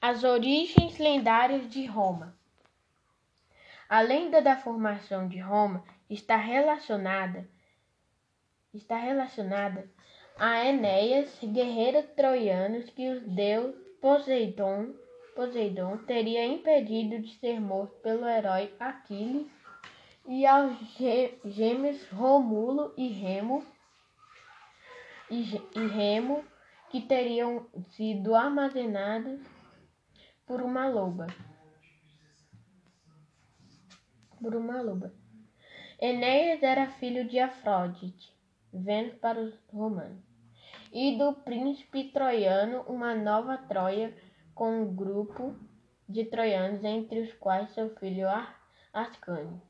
As 0.00 0.22
origens 0.22 0.96
lendárias 0.98 1.68
de 1.68 1.84
Roma. 1.84 2.36
A 3.88 4.00
lenda 4.00 4.40
da 4.40 4.56
formação 4.56 5.26
de 5.26 5.38
Roma 5.38 5.82
está 6.08 6.36
relacionada 6.36 7.48
está 8.72 8.96
relacionada 8.96 9.90
a 10.38 10.64
Enéas, 10.64 11.36
guerreiro 11.42 12.02
troiano 12.14 12.80
que 12.84 13.10
os 13.10 13.22
deus 13.22 13.74
Poseidon, 14.00 14.94
Poseidon 15.34 15.96
teria 15.98 16.46
impedido 16.46 17.18
de 17.20 17.34
ser 17.38 17.60
morto 17.60 17.94
pelo 17.96 18.28
herói 18.28 18.72
Aquiles 18.78 19.48
e 20.26 20.46
aos 20.46 20.76
gêmeos 21.44 22.08
Rômulo 22.10 22.92
e 22.96 23.08
Remo 23.08 23.64
e, 25.28 25.42
e 25.74 25.86
Remo 25.88 26.44
que 26.90 27.00
teriam 27.00 27.66
sido 27.96 28.34
armazenados 28.36 29.40
por 30.48 30.62
uma 30.62 30.88
loba. 30.88 31.26
Por 34.40 34.56
uma 34.56 34.80
loba. 34.80 35.12
Enéas 36.00 36.62
era 36.62 36.88
filho 36.92 37.28
de 37.28 37.38
Afrodite, 37.38 38.32
Vênus 38.72 39.14
para 39.16 39.38
os 39.38 39.54
romanos, 39.70 40.24
e 40.90 41.18
do 41.18 41.34
príncipe 41.34 42.10
troiano, 42.12 42.80
uma 42.88 43.14
nova 43.14 43.58
Troia 43.58 44.16
com 44.54 44.82
um 44.82 44.94
grupo 44.94 45.54
de 46.08 46.24
troianos, 46.24 46.82
entre 46.82 47.20
os 47.20 47.32
quais 47.34 47.70
seu 47.74 47.94
filho 47.96 48.26
Ascânio. 48.92 49.60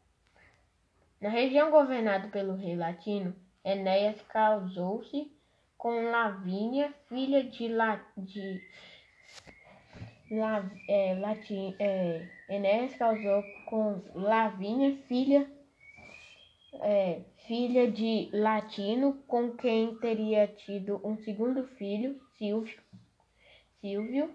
Na 1.20 1.28
região 1.28 1.72
governada 1.72 2.28
pelo 2.28 2.54
rei 2.54 2.76
latino, 2.76 3.34
Enéas 3.64 4.20
casou-se 4.28 5.32
com 5.76 6.10
Lavínia, 6.10 6.94
filha 7.08 7.42
de, 7.42 7.66
La, 7.68 8.00
de 8.16 8.62
La, 10.30 10.70
é, 10.88 11.14
Latin, 11.14 11.74
é, 11.78 12.28
Enéas 12.48 12.94
casou 12.94 13.42
com 13.66 14.02
Lavínia, 14.14 14.96
filha, 15.08 15.50
é, 16.74 17.22
filha 17.46 17.90
de 17.90 18.28
Latino, 18.32 19.14
com 19.26 19.56
quem 19.56 19.96
teria 19.96 20.46
tido 20.46 21.00
um 21.02 21.16
segundo 21.18 21.66
filho, 21.76 22.20
Silvio. 22.36 22.78
Silvio 23.80 24.34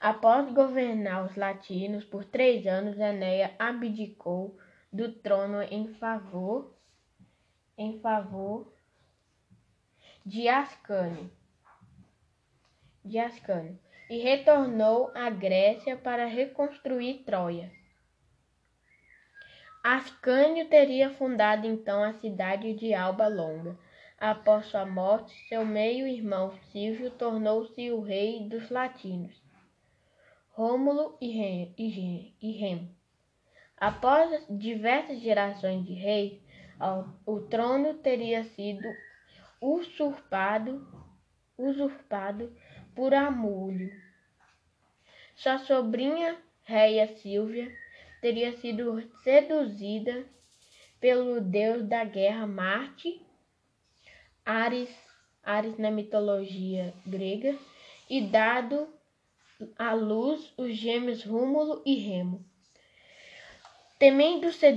Após 0.00 0.52
governar 0.52 1.24
os 1.24 1.34
latinos 1.36 2.04
por 2.04 2.24
três 2.24 2.66
anos, 2.66 2.98
Enéia 2.98 3.54
abdicou 3.58 4.56
do 4.92 5.10
trono 5.12 5.62
em 5.62 5.94
favor 5.94 6.74
em 7.78 8.00
favor 8.00 8.72
de 10.24 10.48
Ascânio, 10.48 11.30
de 13.06 13.18
Ascânio 13.18 13.78
e 14.10 14.18
retornou 14.18 15.10
à 15.14 15.30
Grécia 15.30 15.96
para 15.96 16.26
reconstruir 16.26 17.24
Troia. 17.24 17.70
Ascânio 19.82 20.68
teria 20.68 21.10
fundado 21.10 21.66
então 21.66 22.02
a 22.02 22.12
cidade 22.14 22.74
de 22.74 22.92
Alba 22.92 23.28
Longa. 23.28 23.78
Após 24.18 24.66
sua 24.66 24.84
morte, 24.84 25.32
seu 25.48 25.64
meio-irmão 25.64 26.52
Silvio 26.72 27.10
tornou-se 27.10 27.90
o 27.92 28.00
rei 28.00 28.48
dos 28.48 28.68
latinos. 28.70 29.40
Rômulo 30.50 31.16
e 31.20 31.28
Remo. 32.40 32.96
Após 33.76 34.44
diversas 34.48 35.20
gerações 35.20 35.84
de 35.84 35.92
reis, 35.92 36.40
o 37.26 37.40
trono 37.40 37.94
teria 37.94 38.42
sido 38.42 38.88
usurpado, 39.60 40.86
usurpado 41.58 42.50
por 42.96 43.12
Amúlio. 43.12 43.92
Sua 45.36 45.58
sobrinha, 45.58 46.36
Réia 46.64 47.06
Silvia, 47.18 47.70
teria 48.22 48.56
sido 48.56 49.00
seduzida 49.22 50.24
pelo 50.98 51.40
deus 51.40 51.84
da 51.84 52.02
guerra 52.04 52.46
Marte, 52.46 53.20
Ares, 54.44 54.88
Ares 55.42 55.76
na 55.76 55.90
mitologia 55.90 56.94
grega, 57.06 57.56
e 58.08 58.22
dado 58.22 58.88
à 59.78 59.92
luz 59.92 60.52
os 60.56 60.74
gêmeos 60.74 61.22
Rúmulo 61.22 61.82
e 61.84 61.96
Remo. 61.96 62.44
Temendo 63.98 64.52
ser 64.52 64.74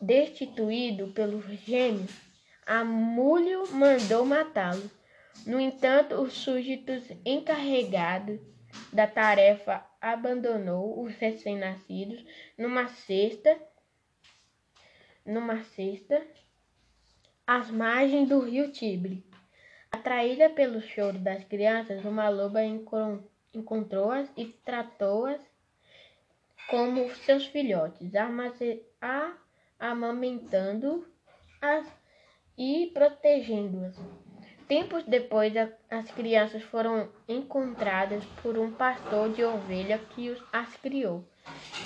destituído 0.00 1.08
pelos 1.08 1.44
gêmeos, 1.60 2.10
Amúlio 2.66 3.70
mandou 3.72 4.24
matá-lo. 4.24 4.90
No 5.46 5.60
entanto, 5.60 6.14
os 6.22 6.32
súditos 6.32 7.04
encarregados 7.24 8.40
da 8.92 9.06
tarefa 9.06 9.84
abandonou 10.00 11.02
os 11.02 11.14
recém-nascidos 11.14 12.24
numa 12.56 12.88
cesta, 12.88 13.60
numa 15.24 15.62
cesta 15.62 16.26
às 17.46 17.70
margens 17.70 18.28
do 18.28 18.40
rio 18.40 18.72
Tibre. 18.72 19.24
Atraída 19.90 20.50
pelo 20.50 20.80
choro 20.80 21.18
das 21.18 21.44
crianças, 21.44 22.04
uma 22.04 22.28
loba 22.28 22.64
encontrou 22.64 23.30
encontrou-as 23.54 24.28
e 24.36 24.46
tratou-as 24.46 25.40
como 26.68 27.14
seus 27.14 27.46
filhotes, 27.46 28.12
amamentando-as 29.78 31.86
e 32.58 32.90
protegendo-as. 32.92 33.96
Tempos 34.68 35.04
depois, 35.04 35.52
as 35.90 36.10
crianças 36.10 36.62
foram 36.62 37.10
encontradas 37.28 38.24
por 38.42 38.56
um 38.58 38.72
pastor 38.72 39.30
de 39.30 39.44
ovelha 39.44 39.98
que 39.98 40.34
as 40.50 40.74
criou. 40.76 41.22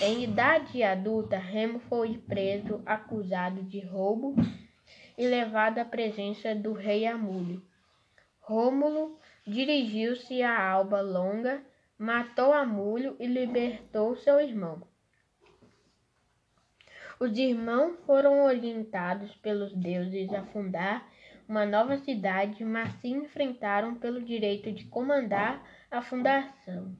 Em 0.00 0.22
idade 0.22 0.82
adulta, 0.84 1.36
Remo 1.36 1.80
foi 1.80 2.18
preso, 2.18 2.80
acusado 2.86 3.62
de 3.64 3.80
roubo 3.80 4.36
e 5.16 5.26
levado 5.26 5.78
à 5.78 5.84
presença 5.84 6.54
do 6.54 6.72
rei 6.72 7.04
Amúlio. 7.04 7.60
Rômulo 8.40 9.18
dirigiu-se 9.44 10.40
a 10.42 10.70
Alba 10.70 11.00
Longa, 11.00 11.60
matou 11.98 12.52
Amulho 12.52 13.16
e 13.18 13.26
libertou 13.26 14.16
seu 14.16 14.40
irmão. 14.40 14.80
Os 17.18 17.36
irmãos 17.36 17.98
foram 18.06 18.44
orientados 18.44 19.34
pelos 19.36 19.74
deuses 19.74 20.32
a 20.32 20.44
fundar 20.44 21.04
uma 21.48 21.64
nova 21.64 21.96
cidade, 21.96 22.62
mas 22.62 22.92
se 23.00 23.08
enfrentaram 23.08 23.94
pelo 23.94 24.22
direito 24.22 24.70
de 24.70 24.84
comandar 24.84 25.62
a 25.90 26.02
fundação. 26.02 26.94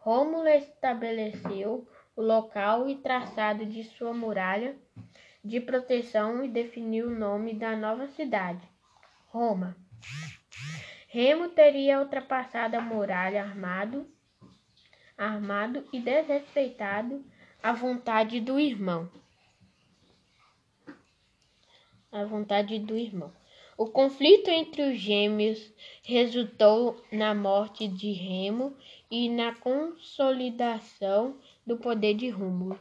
Rômulo 0.00 0.48
estabeleceu 0.48 1.86
o 2.16 2.22
local 2.22 2.88
e 2.88 2.96
traçado 2.96 3.66
de 3.66 3.84
sua 3.84 4.14
muralha 4.14 4.74
de 5.44 5.60
proteção 5.60 6.42
e 6.42 6.48
definiu 6.48 7.08
o 7.08 7.14
nome 7.14 7.54
da 7.54 7.76
nova 7.76 8.08
cidade, 8.08 8.66
Roma. 9.26 9.76
Remo 11.08 11.48
teria 11.48 12.00
ultrapassado 12.00 12.76
a 12.76 12.80
muralha 12.80 13.42
armado, 13.42 14.06
armado 15.16 15.86
e 15.92 16.00
desrespeitado 16.00 17.24
a 17.62 17.72
vontade 17.72 18.40
do 18.40 18.58
irmão. 18.58 19.10
A 22.10 22.24
vontade 22.24 22.78
do 22.78 22.96
irmão. 22.96 23.32
O 23.76 23.86
conflito 23.86 24.48
entre 24.48 24.82
os 24.82 24.98
gêmeos 24.98 25.72
resultou 26.02 26.96
na 27.12 27.34
morte 27.34 27.86
de 27.86 28.12
Remo 28.12 28.74
e 29.10 29.28
na 29.28 29.54
consolidação 29.54 31.38
do 31.66 31.76
poder 31.76 32.14
de 32.14 32.28
Rômulo. 32.28 32.78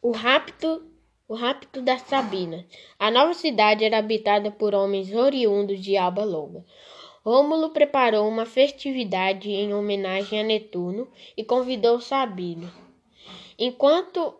O 0.00 0.12
rapto 0.12 0.88
o 1.28 1.34
rapto 1.34 1.82
das 1.82 2.00
Sabinas. 2.02 2.64
A 2.98 3.10
nova 3.10 3.34
cidade 3.34 3.84
era 3.84 3.98
habitada 3.98 4.50
por 4.50 4.74
homens 4.74 5.12
oriundos 5.12 5.78
de 5.78 5.94
Alba 5.94 6.24
Longa. 6.24 6.64
Rômulo 7.22 7.68
preparou 7.70 8.26
uma 8.26 8.46
festividade 8.46 9.50
em 9.50 9.74
homenagem 9.74 10.40
a 10.40 10.42
Netuno 10.42 11.06
e 11.36 11.44
convidou 11.44 12.00
Sabino. 12.00 12.72
Enquanto 13.58 14.34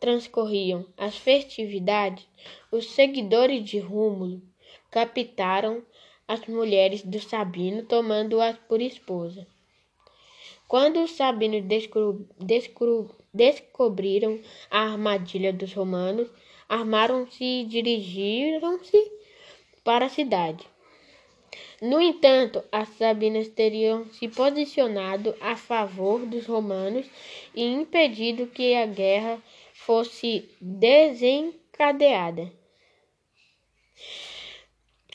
transcorriam 0.00 0.84
as 0.96 1.16
festividades, 1.16 2.26
os 2.70 2.90
seguidores 2.90 3.64
de 3.64 3.78
Rômulo 3.78 4.42
captaram 4.90 5.82
as 6.26 6.46
mulheres 6.46 7.02
do 7.02 7.20
Sabino, 7.20 7.84
tomando-as 7.84 8.56
por 8.68 8.80
esposa. 8.80 9.46
Quando 10.66 11.02
os 11.04 11.12
sabinos 11.12 11.62
descobriram 13.32 14.40
a 14.70 14.80
armadilha 14.80 15.52
dos 15.52 15.72
romanos, 15.72 16.28
armaram-se 16.68 17.44
e 17.44 17.64
dirigiram-se 17.64 19.12
para 19.84 20.06
a 20.06 20.08
cidade. 20.08 20.66
No 21.86 22.00
entanto, 22.00 22.64
as 22.72 22.88
sabinas 22.96 23.46
teriam 23.48 24.06
se 24.06 24.26
posicionado 24.26 25.36
a 25.38 25.54
favor 25.54 26.24
dos 26.24 26.46
romanos 26.46 27.06
e 27.54 27.62
impedido 27.62 28.46
que 28.46 28.74
a 28.74 28.86
guerra 28.86 29.38
fosse 29.74 30.48
desencadeada. 30.58 32.50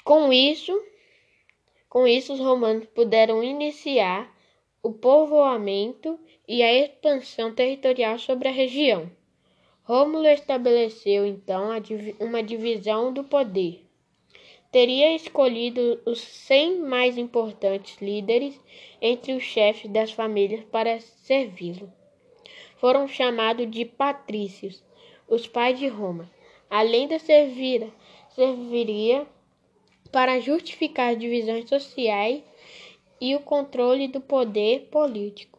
Com 0.03 0.31
isso, 0.31 0.79
Com 1.89 2.07
isso, 2.07 2.33
os 2.33 2.39
romanos 2.39 2.85
puderam 2.93 3.43
iniciar 3.43 4.31
o 4.83 4.93
povoamento 4.93 6.19
e 6.47 6.61
a 6.61 6.71
expansão 6.71 7.51
territorial 7.51 8.19
sobre 8.19 8.47
a 8.47 8.51
região. 8.51 9.11
Rômulo 9.81 10.27
estabeleceu 10.27 11.25
então 11.25 11.71
uma 12.19 12.43
divisão 12.43 13.11
do 13.11 13.23
poder. 13.23 13.88
Teria 14.71 15.15
escolhido 15.15 15.99
os 16.05 16.19
cem 16.19 16.79
mais 16.79 17.17
importantes 17.17 17.99
líderes 17.99 18.59
entre 19.01 19.33
os 19.33 19.41
chefes 19.41 19.89
das 19.91 20.11
famílias 20.11 20.63
para 20.65 20.99
servi-lo. 20.99 21.91
Foram 22.77 23.07
chamados 23.07 23.69
de 23.69 23.83
patrícios, 23.83 24.83
os 25.27 25.47
pais 25.47 25.79
de 25.79 25.87
Roma. 25.87 26.29
Além 26.69 27.07
de 27.07 27.17
servir, 27.17 27.91
serviria 28.29 29.25
para 30.11 30.39
justificar 30.39 31.15
divisões 31.15 31.67
sociais 31.67 32.43
e 33.19 33.35
o 33.35 33.41
controle 33.41 34.07
do 34.07 34.21
poder 34.21 34.87
político. 34.91 35.58